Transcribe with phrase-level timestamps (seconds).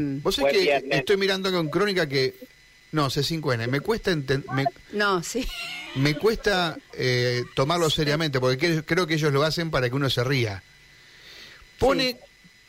[0.00, 0.22] bien.
[0.22, 0.98] Vos sabés que viernes.
[0.98, 2.34] estoy mirando con Crónica que...
[2.92, 3.68] No, C5N.
[3.68, 5.46] Me cuesta, enten- me, No, sí.
[5.94, 10.10] me cuesta eh, tomarlo seriamente, porque cre- creo que ellos lo hacen para que uno
[10.10, 10.62] se ría.
[11.78, 12.18] Pone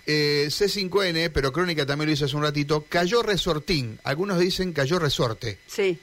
[0.05, 3.99] eh, C5N, pero Crónica también lo hizo hace un ratito, cayó resortín.
[4.03, 5.57] Algunos dicen cayó resorte.
[5.67, 5.97] Sí,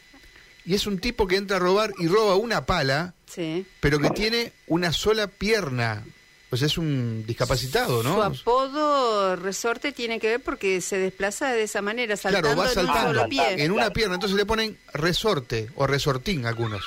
[0.65, 3.65] Y es un tipo que entra a robar y roba una pala, sí.
[3.81, 6.05] pero que tiene una sola pierna.
[6.51, 8.23] Pues es un discapacitado, Su ¿no?
[8.23, 12.69] apodo resorte tiene que ver porque se desplaza de esa manera, saltando Claro, va en
[12.71, 13.65] un saltando solo pie.
[13.65, 16.83] en una pierna, entonces le ponen resorte o resortín algunos.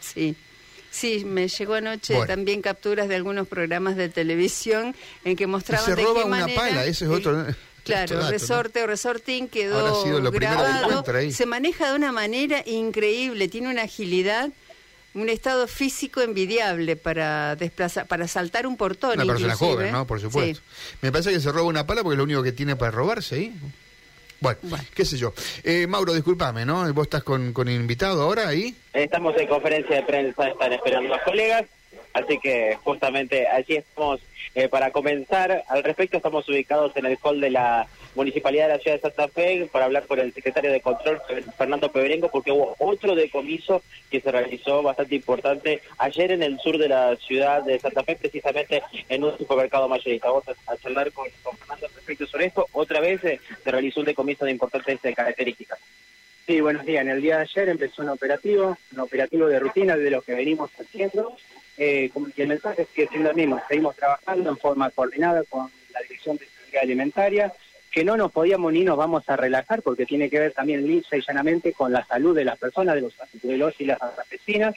[0.00, 0.34] Sí.
[0.90, 2.26] Sí, me llegó anoche Bueno.
[2.32, 6.26] también capturas de algunos programas de televisión en que Y mostraban se de roba qué
[6.28, 7.44] una manera pala, ese es otro.
[7.84, 8.30] Claro, dato, ¿no?
[8.30, 10.38] resorte o resortín quedó sido lo que
[11.16, 11.32] ahí.
[11.32, 14.48] Se maneja de una manera increíble, tiene una agilidad,
[15.16, 19.14] un estado físico envidiable para desplazar, para saltar un portón.
[19.20, 19.76] Una persona inclusive.
[19.76, 20.06] joven, ¿no?
[20.06, 20.60] Por supuesto.
[20.60, 20.96] Sí.
[21.02, 23.34] Me parece que se roba una pala porque es lo único que tiene para robarse
[23.36, 23.54] ahí.
[24.40, 24.84] Bueno, Bueno.
[24.94, 25.32] qué sé yo.
[25.64, 26.92] Eh, Mauro, discúlpame, ¿no?
[26.92, 28.76] ¿Vos estás con, con invitado ahora ahí?
[28.92, 31.64] Estamos en conferencia de prensa, están esperando los colegas,
[32.12, 34.20] así que justamente allí estamos
[34.54, 35.64] eh, para comenzar.
[35.68, 37.86] Al respecto, estamos ubicados en el hall de la
[38.16, 41.20] Municipalidad de la Ciudad de Santa Fe para hablar con el secretario de Control,
[41.56, 46.78] Fernando Peberengo, porque hubo otro decomiso que se realizó bastante importante ayer en el sur
[46.78, 50.28] de la ciudad de Santa Fe, precisamente en un supermercado mayorista.
[50.28, 52.66] Vamos a, charlar con, con Fernando respecto sobre esto.
[52.72, 55.78] Otra vez eh, se realizó un decomiso de importantes eh, características.
[56.46, 57.02] Sí, buenos días.
[57.02, 60.34] En el día de ayer empezó un operativo, un operativo de rutina de lo que
[60.34, 61.36] venimos haciendo.
[61.78, 63.60] Eh, que el mensaje sigue siendo el mismo.
[63.68, 67.52] Seguimos trabajando en forma coordinada con la Dirección de Seguridad Alimentaria,
[67.96, 71.16] que no nos podíamos ni nos vamos a relajar porque tiene que ver también lisa
[71.16, 73.98] y llanamente con la salud de las personas, de los, de los y las
[74.30, 74.74] vecinas.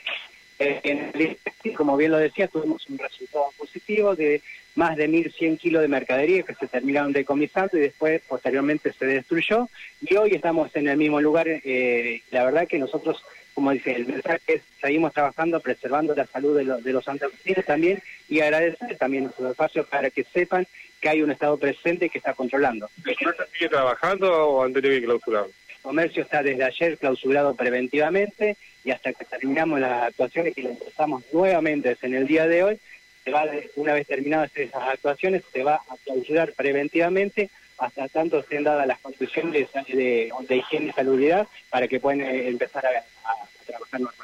[0.57, 1.37] Eh,
[1.75, 4.41] como bien lo decía, tuvimos un resultado positivo de
[4.75, 9.67] más de 1.100 kilos de mercadería que se terminaron decomisando y después posteriormente se destruyó.
[9.99, 11.49] Y hoy estamos en el mismo lugar.
[11.49, 13.21] eh, la verdad que nosotros,
[13.59, 17.65] como dice, el mensaje es seguimos trabajando, preservando la salud de, los de los santafesinos
[17.65, 20.65] también y agradecer también su espacio para que sepan
[21.01, 22.89] que hay un Estado presente que está controlando.
[23.05, 25.43] ¿El comercio sigue trabajando o han tenido que clausurar?
[25.67, 28.55] El comercio está desde ayer clausurado preventivamente
[28.85, 32.79] y hasta que terminamos las actuaciones y las empezamos nuevamente en el día de hoy,
[33.25, 38.39] se va de- una vez terminadas esas actuaciones, se va a clausurar preventivamente hasta tanto
[38.39, 42.85] estén dadas las condiciones de, de, de higiene y salubridad para que puedan eh, empezar
[42.85, 43.03] a, a-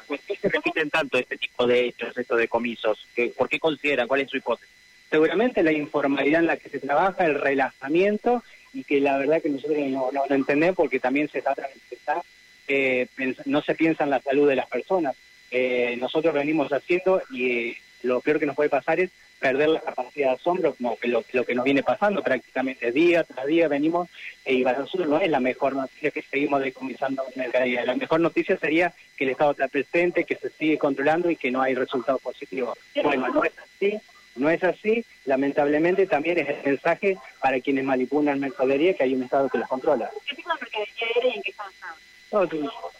[0.06, 3.06] ¿Por qué se repiten tanto este tipo de hechos, estos decomisos?
[3.14, 4.06] ¿Qué- ¿Por qué consideran?
[4.08, 4.74] ¿Cuál es su hipótesis?
[5.08, 8.42] seguramente la informalidad en la que se trabaja, el relajamiento
[8.74, 12.22] y que la verdad que nosotros no, no lo entendemos porque también se empezar,
[12.66, 13.06] eh,
[13.44, 15.14] no se piensa en la salud de las personas.
[15.52, 20.30] Eh, nosotros venimos haciendo y lo peor que nos puede pasar es perder la capacidad
[20.30, 24.08] de asombro, como que lo, lo que nos viene pasando prácticamente día tras día venimos,
[24.44, 27.84] eh, y para nosotros no es la mejor noticia que seguimos decomisando mercadería.
[27.84, 31.50] La mejor noticia sería que el Estado está presente, que se sigue controlando y que
[31.50, 32.78] no hay resultados positivos.
[33.02, 33.98] Bueno, no es así,
[34.36, 39.22] no es así, lamentablemente también es el mensaje para quienes manipulan mercadería que hay un
[39.22, 40.10] Estado que los controla.
[40.26, 41.96] ¿Qué tipo de mercadería era y en qué estado estaba?
[42.30, 42.48] Todo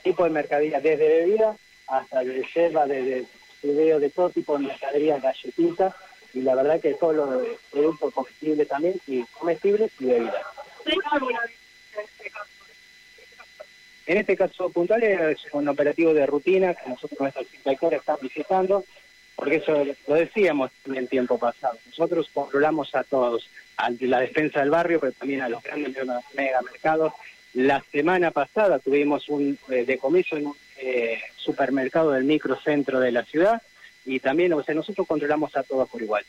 [0.02, 1.56] tipo de mercadería, desde bebida
[1.88, 2.86] hasta de yerba,
[3.62, 5.94] desde fideo, de todo tipo de mercadería, galletitas,
[6.34, 10.44] y la verdad que todos los productos comestibles también, y comestibles y bebidas.
[14.06, 18.84] En este caso puntual es un operativo de rutina que nosotros nuestros inspectores están visitando,
[19.34, 21.76] porque eso lo decíamos en el tiempo pasado.
[21.86, 25.96] Nosotros controlamos a todos, a la defensa del barrio, pero también a los grandes
[26.34, 27.12] megamercados.
[27.54, 33.24] La semana pasada tuvimos un eh, decomiso en un eh, supermercado del microcentro de la
[33.24, 33.62] ciudad
[34.04, 36.24] y también, o sea, nosotros controlamos a todos por igual.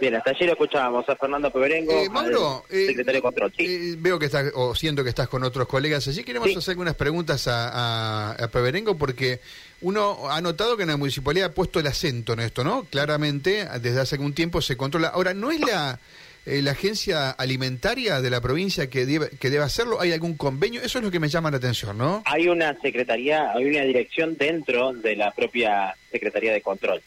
[0.00, 3.52] Bien, hasta ayer escuchábamos a Fernando Peberengo, Eh, Mauro, eh, secretario de Control.
[3.54, 3.64] Sí.
[3.66, 6.24] eh, veo que estás, o siento que estás con otros colegas allí.
[6.24, 6.56] Queremos Sí.
[6.56, 9.40] hacer algunas preguntas a, a, a Peberengo porque
[9.82, 12.84] uno ha notado que en la municipalidad ha puesto el acento en esto, ¿no?
[12.84, 15.08] Claramente, desde hace algún tiempo se controla.
[15.08, 16.00] Ahora, ¿no es la,
[16.46, 20.00] eh, la agencia alimentaria de la provincia que debe, que debe hacerlo?
[20.00, 20.80] ¿Hay algún convenio?
[20.82, 22.22] Eso es lo que me llama la atención, ¿no?
[22.24, 27.02] Hay una secretaría, hay una dirección dentro de la propia Secretaría de Control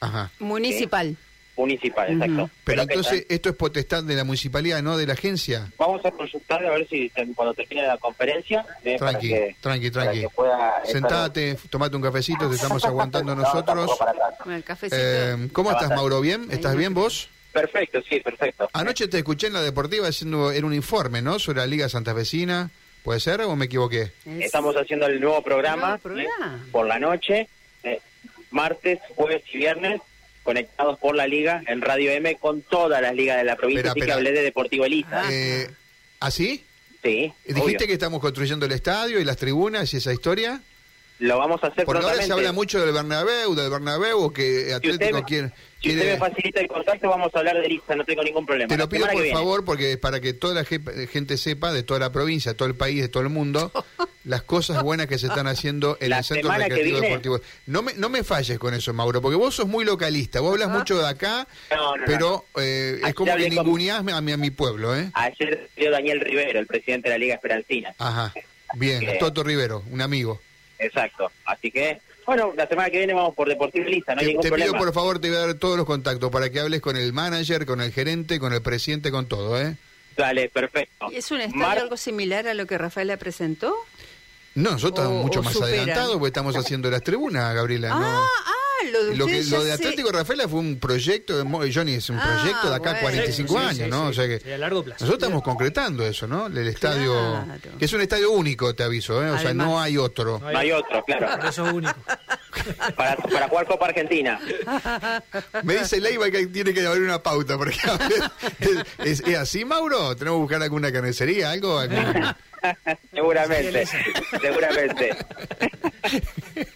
[0.00, 0.30] Ajá.
[0.38, 1.16] Municipal.
[1.56, 2.50] municipal, exacto.
[2.64, 5.70] Pero entonces, esto es potestad de la municipalidad, no de la agencia.
[5.78, 9.90] vamos a consultar a ver si cuando termine la conferencia, eh, para Tranqui, que- tranqui,
[9.92, 10.24] tranqui.
[10.24, 13.90] estar- Sentate, tomate un cafecito, te estamos aguantando No, nosotros.
[14.42, 14.96] Con el cafecito.
[15.00, 16.20] Eh, ¿Cómo estás, Mauro?
[16.20, 16.48] ¿Bien?
[16.50, 17.28] ¿Estás bien vos?
[17.54, 18.68] Perfecto, sí, perfecto.
[18.74, 21.38] Anoche te escuché en la deportiva haciendo era un informe, ¿no?
[21.38, 22.70] Sobre la Liga Santafesina.
[23.02, 24.12] ¿Puede ser o me equivoqué?
[24.26, 26.60] Es- Estamos haciendo el nuevo programa, Nuevo programa.
[26.62, 26.68] ¿eh?
[26.72, 27.48] por la noche,
[27.84, 28.00] eh,
[28.50, 30.00] martes, jueves y viernes,
[30.42, 34.00] conectados por la liga en Radio M con todas las ligas de la provincia, así
[34.00, 35.22] que hablé de Deportivo Elisa.
[35.24, 35.28] Ah.
[35.30, 35.70] Eh,
[36.20, 36.64] ¿Así?
[37.02, 37.86] Sí, Dijiste obvio.
[37.86, 40.60] que estamos construyendo el estadio y las tribunas y esa historia.
[41.20, 42.48] Lo vamos a hacer Porque ahora se prontamente.
[42.48, 45.48] habla mucho del Bernabéu, del Bernabéu, o que Si Atlético usted, me- quiere...
[45.48, 48.44] si usted quiere- me facilita el contacto, vamos a hablar de lista, no tengo ningún
[48.44, 48.68] problema.
[48.68, 52.00] Te lo pido por favor, porque para que toda la ge- gente sepa, de toda
[52.00, 53.70] la provincia, de todo el país, de todo el mundo,
[54.24, 57.40] las cosas buenas que se están haciendo en La el Centro Recreativo viene- Deportivo.
[57.66, 60.70] No me, no me falles con eso, Mauro, porque vos sos muy localista, vos hablas
[60.70, 62.02] mucho de acá, No, no, no.
[62.06, 65.10] pero eh, es como que hablé con- ninguneás a mi, a mi pueblo, ¿eh?
[65.14, 67.94] Ayer dio Daniel Rivero, el presidente de la Liga Esperancina.
[67.98, 68.34] Ajá,
[68.74, 70.40] bien, Que- Toto Rivero, un amigo.
[70.78, 71.30] Exacto.
[71.46, 74.42] Así que, bueno, la semana que viene vamos por Deportivo Lista, no hay Te, ningún
[74.42, 74.78] te pido problema.
[74.78, 77.66] por favor, te voy a dar todos los contactos para que hables con el manager,
[77.66, 79.76] con el gerente, con el presidente, con todo, ¿eh?
[80.16, 81.10] Dale, perfecto.
[81.10, 83.74] ¿Y ¿Es un estadio Mar- algo similar a lo que Rafaela presentó?
[84.54, 85.74] No, nosotros O- estamos mucho más superan.
[85.80, 87.88] adelantados porque estamos haciendo las tribunas, Gabriela.
[87.88, 87.96] no.
[87.96, 88.52] Ah, ah,
[88.90, 89.72] lo de Lo, que, ustedes lo ya de sé.
[89.84, 93.08] Atlético Rafaela fue un proyecto, de, Johnny, es un Ah, proyecto de acá a bueno.
[93.18, 94.02] 45 Sí, sí, años, sí, ¿no?
[94.04, 94.10] sí.
[94.10, 95.04] O sea que Sí, a largo plazo.
[95.04, 96.46] nosotros estamos concretando eso, ¿no?
[96.46, 97.78] El estadio, Claro.
[97.78, 99.30] que es un estadio único, te aviso, ¿eh?
[99.30, 100.38] O sea, no hay otro.
[100.40, 101.28] No hay otro, claro.
[101.40, 101.94] Por eso es único.
[102.96, 104.40] Para, para jugar Copa Argentina.
[105.64, 107.76] Me dice Leiva que tiene que haber una pauta, porque
[109.04, 110.14] ¿es, es así, Mauro?
[110.16, 111.78] ¿Tenemos que buscar alguna carnicería, algo?
[111.78, 112.34] ¿Algún-
[113.12, 113.86] seguramente,
[114.40, 115.10] seguramente.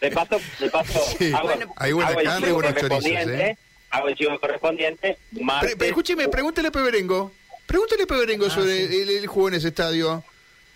[0.01, 3.59] De paso, de paso, Sí, hago, hay buena hago el carne buenos chorizos, correspondiente, ¿eh?
[3.91, 7.33] hago el chivo correspondiente, martes, Pre- escúcheme, pregúntele a Peberengo.
[7.67, 10.23] Pregúntele a Peberengo sobre el, el juego en ese estadio.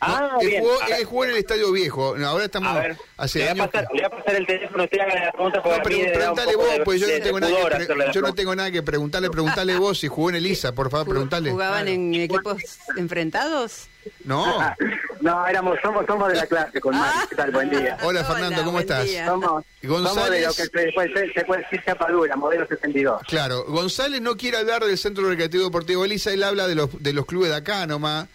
[0.04, 0.62] Ah, él, bien.
[0.62, 2.16] jugó, él jugó en el estadio viejo.
[2.26, 4.84] Ahora estamos a ver, hace le, voy a pasar, le voy a pasar el teléfono,
[4.84, 7.78] usted haga la pregunta No, pero preguntale vos, de- pues yo de- no tengo nada
[7.78, 10.72] que pre- yo no tengo nada que preguntarle, preguntale vos si jugó en el ISA,
[10.72, 11.50] por favor, preguntale.
[11.52, 11.90] ¿Jugaban Claro.
[11.94, 12.56] en equipos
[12.96, 13.88] enfrentados?
[14.24, 14.74] No.
[15.20, 17.18] No, éramos, somos, somos de la clase con Mari.
[17.30, 17.52] ¿Qué tal?
[17.52, 17.96] Buen día.
[18.02, 19.04] Hola, Fernando, ¿cómo buen estás?
[19.08, 19.26] día.
[19.26, 20.14] Somos, González.
[20.14, 23.22] somos de lo que se puede, se puede decir chapadura, modelo 62.
[23.28, 27.12] Claro, González no quiere hablar del Centro Recreativo Deportivo Elisa, él habla de los, de
[27.12, 28.26] los clubes de acá nomás.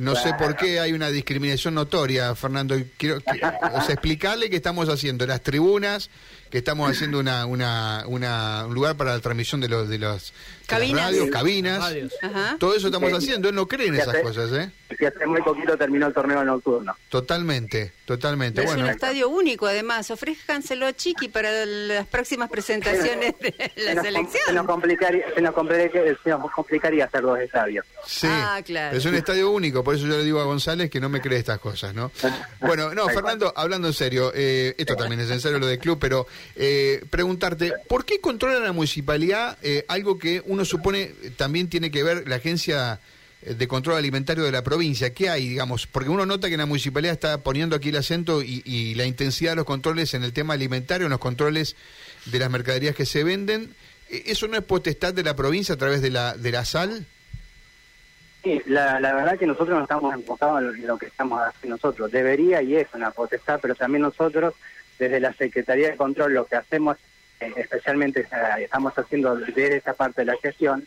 [0.00, 2.76] No sé por qué hay una discriminación notoria, Fernando.
[2.96, 6.10] Quiero que- o sea, explicarle que estamos haciendo las tribunas,
[6.54, 10.32] que estamos haciendo una, una, una- un lugar para la transmisión de los de las
[10.68, 11.06] Cabinas.
[11.06, 11.78] radios, cabinas.
[11.80, 12.12] Radios.
[12.60, 14.70] Todo eso estamos haciendo, él no cree en esas cosas, ¿eh?
[14.96, 16.94] Que hace muy poquito terminó el torneo nocturno.
[17.08, 18.62] Totalmente, totalmente.
[18.62, 20.08] Es un Bueno, estadio único, además.
[20.12, 24.66] Ofrézcanselo a Chiqui para las próximas presentaciones de Se la nos, se nos selección.
[24.66, 27.84] complicaría, se nos complicaría, se nos complicaría hacer dos estadios.
[28.06, 28.96] Sí, Ah, claro.
[28.96, 31.40] es un estadio único, por eso yo le digo a González que no me cree
[31.40, 32.12] estas cosas, ¿no?
[32.60, 35.98] Bueno, no, Fernando, hablando en serio, eh, esto también es en serio lo del club,
[36.00, 41.68] pero eh, preguntarte, ¿por qué controla la municipalidad eh, algo que uno supone eh, también
[41.68, 43.00] tiene que ver la agencia
[43.42, 45.12] eh, de control alimentario de la provincia?
[45.12, 45.86] ¿Qué hay, digamos?
[45.86, 49.52] Porque uno nota que la municipalidad está poniendo aquí el acento y, y la intensidad
[49.52, 51.76] de los controles en el tema alimentario, en los controles
[52.26, 53.74] de las mercaderías que se venden.
[54.08, 57.06] ¿Eso no es potestad de la provincia a través de la, de la sal?
[58.44, 61.40] Sí, la, la verdad que nosotros no estamos enfocados en lo, en lo que estamos
[61.40, 62.12] haciendo nosotros.
[62.12, 64.52] Debería y es una potestad, pero también nosotros,
[64.98, 66.96] desde la Secretaría de Control, lo que hacemos,
[67.40, 68.26] eh, especialmente eh,
[68.64, 70.86] estamos haciendo desde esta parte de la gestión,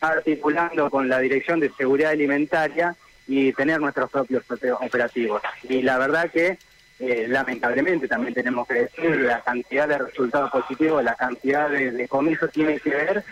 [0.00, 2.94] articulando con la Dirección de Seguridad Alimentaria
[3.26, 5.42] y tener nuestros propios ope- operativos.
[5.64, 6.56] Y la verdad que,
[7.00, 12.08] eh, lamentablemente, también tenemos que decir, la cantidad de resultados positivos, la cantidad de, de
[12.08, 13.24] comisos tiene que ver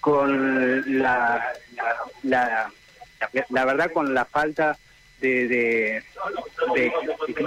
[0.00, 1.52] con la,
[2.22, 2.70] la,
[3.50, 4.76] la verdad con la falta
[5.28, 6.02] de,
[6.74, 6.92] de,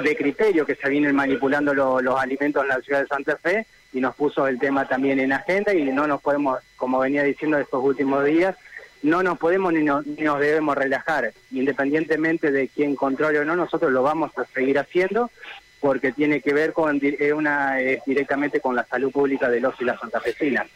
[0.04, 3.66] de- criterio que se vienen manipulando lo- los alimentos en la ciudad de Santa Fe
[3.94, 7.58] y nos puso el tema también en agenda y no nos podemos, como venía diciendo
[7.58, 8.56] estos últimos días,
[9.04, 13.56] no nos podemos ni, no- ni nos debemos relajar, independientemente de quién controle o no,
[13.56, 15.30] nosotros lo vamos a seguir haciendo
[15.80, 19.80] porque tiene que ver con eh, una eh, directamente con la salud pública de los
[19.80, 20.68] y las santafesinas.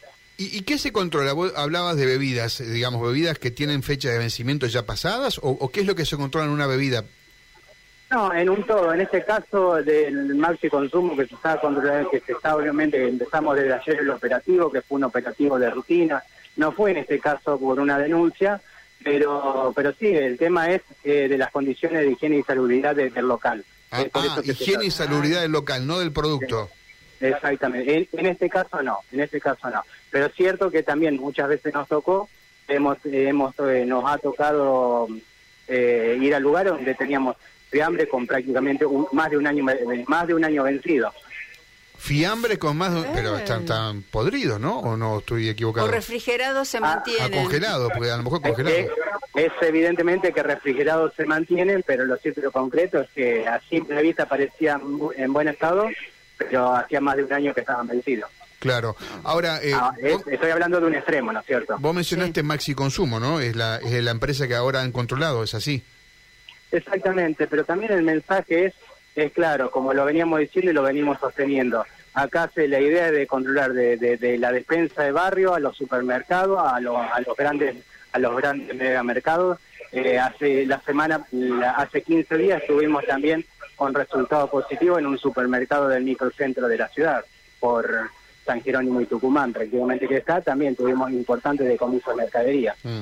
[0.41, 1.33] ¿Y, y qué se controla?
[1.33, 5.49] Vos hablabas de bebidas, eh, digamos, bebidas que tienen fecha de vencimiento ya pasadas, o,
[5.49, 7.03] o qué es lo que se controla en una bebida?
[8.09, 8.93] No, en un todo.
[8.93, 13.55] En este caso del maxi consumo que se está controlando, que se está obviamente, empezamos
[13.55, 16.21] desde ayer el operativo, que fue un operativo de rutina.
[16.57, 18.59] No fue en este caso por una denuncia,
[19.03, 23.09] pero pero sí, el tema es eh, de las condiciones de higiene y salubridad de-
[23.11, 23.63] del local.
[23.91, 26.69] Ah, ah, higiene y salubridad del local, no del producto.
[27.21, 27.95] Exactamente.
[27.97, 29.81] En, en este caso no, en este caso no.
[30.09, 32.29] Pero es cierto que también muchas veces nos tocó,
[32.67, 35.07] hemos, eh, hemos eh, nos ha tocado
[35.67, 37.35] eh, ir al lugar donde teníamos
[37.69, 41.13] fiambre con prácticamente un- más de un año eh, más de un año vencido.
[41.97, 42.91] Fiambre con más...
[42.93, 44.79] de- Pero están, están podridos, ¿no?
[44.79, 45.87] ¿O no estoy O equivocado?
[45.87, 47.43] refrigerados se Ah, Ah, mantienen.
[47.43, 48.75] congelado, porque a lo mejor Eh, congelado.
[48.75, 48.89] eh,
[49.35, 53.61] es evidentemente que refrigerados se mantienen, pero lo cierto y lo concreto es que a
[53.69, 54.81] simple vista parecían
[55.15, 55.87] en buen estado,
[56.43, 58.29] pero hacía más de un año que estaban vencidos.
[58.59, 58.95] Claro.
[59.23, 61.77] Ahora, eh, Ah, es- vos, estoy hablando de un extremo, ¿no es cierto?
[61.79, 63.39] vos mencionaste Maxi Consumo, ¿no?
[63.39, 65.83] Es la, es la empresa que ahora han controlado, ¿es así?
[66.71, 68.73] Exactamente, pero también el mensaje es,
[69.15, 71.85] es claro, como lo veníamos diciendo y lo venimos sosteniendo.
[72.13, 75.75] Acá se la idea de controlar de, de- de la despensa de barrio a los
[75.77, 77.75] supermercados, a, los a los grandes
[78.13, 79.57] a los grandes megamercados.
[79.93, 83.45] Eh, hace la semana, la- hace 15 días estuvimos también
[83.81, 87.25] con resultado positivo en un supermercado del microcentro de la ciudad,
[87.59, 88.11] por
[88.45, 92.75] San Jerónimo y Tucumán, prácticamente que está, también tuvimos importantes decomisos de mercadería.
[92.83, 93.01] Mm,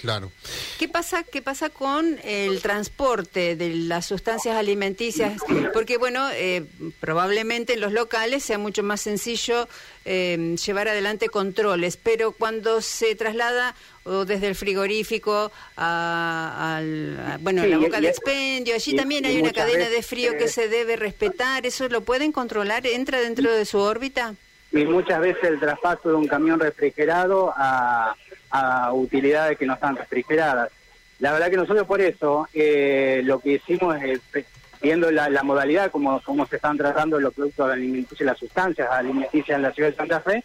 [0.00, 0.30] claro.
[0.78, 5.40] ¿Qué pasa, ¿Qué pasa con el transporte de las sustancias alimenticias?
[5.72, 6.64] Porque, bueno, eh,
[7.00, 9.68] probablemente en los locales sea mucho más sencillo
[10.04, 13.74] eh, llevar adelante controles, pero cuando se traslada
[14.04, 18.92] o desde el frigorífico a, al- a, bueno, Sí, la boca y- de expendio, allí
[18.92, 22.02] y- también y hay una cadena de frío eh, que se debe respetar, ¿eso lo
[22.02, 22.86] pueden controlar?
[22.86, 24.34] ¿Entra dentro de su órbita?
[24.72, 28.14] y muchas veces el traspaso de un camión refrigerado a,
[28.50, 30.70] a utilidades que no están refrigeradas.
[31.18, 34.44] La verdad que nosotros por eso eh, lo que hicimos es, eh,
[34.82, 39.56] viendo la, la modalidad, como, cómo se están tratando los productos alimenticios, las sustancias alimenticias
[39.56, 40.44] en la ciudad de Santa Fe,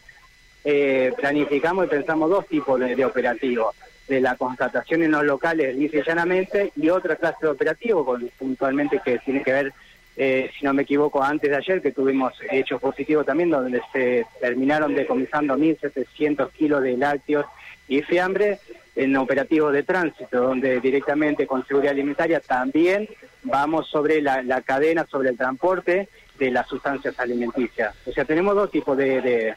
[0.64, 3.76] eh, planificamos y pensamos dos tipos de, operativos,
[4.08, 9.02] de la constatación en los locales y llanamente y otra clase de operativo con, puntualmente
[9.04, 9.74] que tiene que ver,
[10.16, 14.26] eh, si no me equivoco, antes de ayer que tuvimos hechos positivos también donde se
[14.40, 17.46] terminaron decomisando 1.700 kilos de lácteos
[17.92, 18.60] y fiambre
[18.96, 23.10] en operativos de tránsito, donde directamente con seguridad alimentaria también
[23.44, 26.08] vamos sobre la, la cadena, sobre el transporte
[26.40, 27.94] de las sustancias alimenticias.
[28.06, 29.56] O sea, tenemos dos tipos de, de,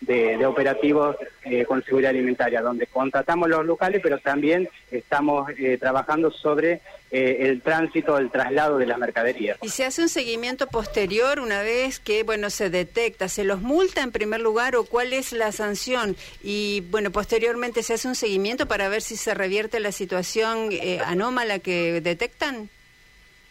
[0.00, 5.78] de- de operativos eh, con seguridad alimentaria, donde contratamos los locales, pero también estamos eh,
[5.80, 9.58] trabajando sobre eh, el tránsito, el traslado de las mercaderías.
[9.62, 13.28] ¿Y se hace un seguimiento posterior una vez que, bueno, se detecta?
[13.28, 16.14] ¿Se los multa en primer lugar o cuál es la sanción?
[16.42, 20.68] Y, bueno, posteriormente se hace un seguimiento para ver si se revierte la situación
[21.06, 22.68] anómala que detectan.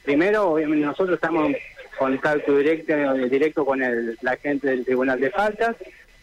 [0.04, 1.58] Primero, obviamente, nosotros estamos en
[1.98, 2.94] contacto directo,
[3.30, 5.76] directo con el, la gente del Tribunal de Faltas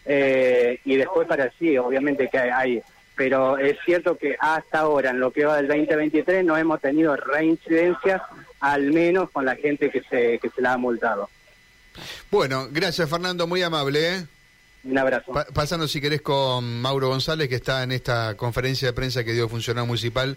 [0.07, 2.83] eh, y después para sí, obviamente que hay,
[3.15, 7.15] pero es cierto que hasta ahora, en lo que va del 2023, no hemos tenido
[7.17, 8.23] reincidencias,
[8.61, 11.29] al menos con la gente que se, que se la ha multado.
[12.31, 14.17] Bueno, gracias Fernando, muy amable.
[14.17, 14.27] ¿eh?
[14.85, 15.33] Un abrazo.
[15.33, 19.33] Pa- pasando si querés con Mauro González, que está en esta conferencia de prensa que
[19.33, 20.37] dio el funcionario municipal,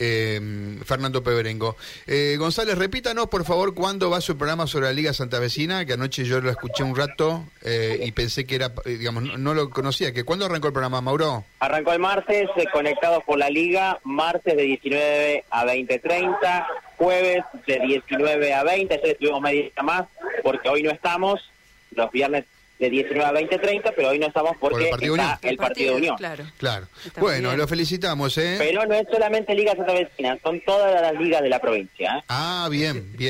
[0.00, 0.40] eh,
[0.84, 1.76] Fernando Peberengo.
[2.06, 5.92] Eh, González, repítanos por favor cuándo va su programa sobre la Liga Santa Vecina, que
[5.92, 9.54] anoche yo lo escuché un rato eh, y pensé que era, eh, digamos, no, no
[9.54, 10.12] lo conocía.
[10.12, 11.44] que ¿Cuándo arrancó el programa, Mauro?
[11.60, 16.66] Arrancó el martes, eh, conectados por la liga, martes de 19 a 20.30,
[16.96, 20.06] jueves de 19 a 20, ayer estuvimos media más
[20.42, 21.50] porque hoy no estamos,
[21.94, 22.44] los viernes
[22.80, 25.38] de 19 a 20.30, pero hoy no estamos Por porque el partido está Unión.
[25.42, 26.16] el partido de Unión.
[26.16, 26.44] Claro.
[26.56, 26.86] Claro.
[27.18, 27.58] Bueno, bien.
[27.58, 28.56] lo felicitamos, ¿eh?
[28.58, 32.16] Pero no es solamente Liga Santa Vecina, son todas las ligas de la provincia.
[32.18, 32.24] ¿eh?
[32.28, 33.28] Ah, bien, bien.